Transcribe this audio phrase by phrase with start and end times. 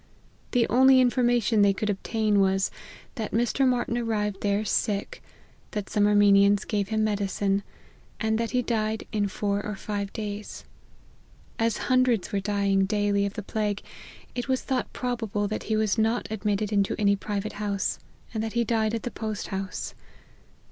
[0.49, 2.71] The only information they could obtain was,
[3.17, 3.67] that Mr.
[3.67, 5.21] Martyn arrived there sick,
[5.69, 7.61] that some Armenians gave him medicine,
[8.19, 10.63] and that he died in four or five days.
[11.59, 13.83] As hundreds were dying daily of the plague,
[14.33, 17.99] it was thought pro bable that he was not admitted into any private house,
[18.33, 19.93] and that he died at the post house.